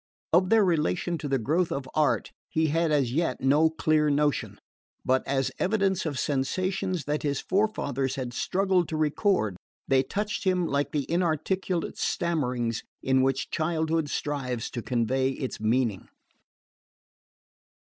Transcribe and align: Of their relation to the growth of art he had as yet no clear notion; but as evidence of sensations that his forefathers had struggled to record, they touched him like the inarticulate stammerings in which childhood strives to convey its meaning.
Of 0.33 0.49
their 0.49 0.65
relation 0.65 1.19
to 1.19 1.27
the 1.27 1.37
growth 1.37 1.71
of 1.71 1.87
art 1.93 2.31
he 2.49 2.69
had 2.69 2.91
as 2.91 3.13
yet 3.13 3.39
no 3.39 3.69
clear 3.69 4.09
notion; 4.09 4.57
but 5.05 5.21
as 5.27 5.51
evidence 5.59 6.07
of 6.07 6.17
sensations 6.17 7.03
that 7.05 7.21
his 7.21 7.39
forefathers 7.39 8.15
had 8.15 8.33
struggled 8.33 8.89
to 8.89 8.97
record, 8.97 9.57
they 9.87 10.01
touched 10.01 10.43
him 10.43 10.65
like 10.65 10.91
the 10.91 11.05
inarticulate 11.07 11.99
stammerings 11.99 12.81
in 13.03 13.21
which 13.21 13.51
childhood 13.51 14.09
strives 14.09 14.71
to 14.71 14.81
convey 14.81 15.33
its 15.33 15.59
meaning. 15.59 16.07